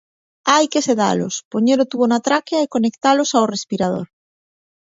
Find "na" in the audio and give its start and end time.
2.09-2.23